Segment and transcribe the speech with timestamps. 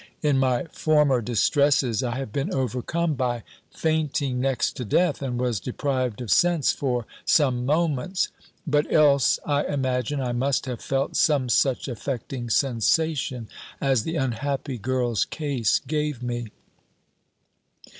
[0.23, 5.59] In my former distresses, I have been overcome by fainting next to death, and was
[5.59, 8.29] deprived of sense for some moments
[8.65, 13.47] But else, I imagine, I must have felt some such affecting sensation,
[13.79, 16.47] as the unhappy girl's case gave me.